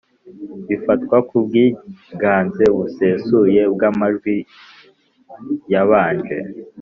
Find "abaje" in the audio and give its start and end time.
5.83-6.37